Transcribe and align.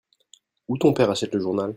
Où 0.67 0.79
ton 0.79 0.93
père 0.93 1.11
achète 1.11 1.35
le 1.35 1.41
journal? 1.41 1.69